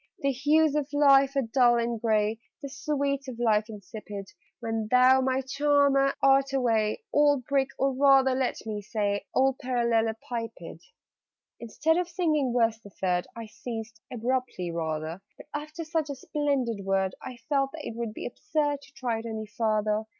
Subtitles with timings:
[0.27, 5.21] _'_The hues of life are dull and gray, The sweets of life insipid, When thou,
[5.21, 10.81] my charmer, art away Old Brick, or rather, let me say, Old Parallelepiped!_'
[11.59, 16.83] Instead of singing Verse the Third, I ceased abruptly, rather: But, after such a splendid
[16.83, 20.05] word, I felt that it would be absurd To try it any farther.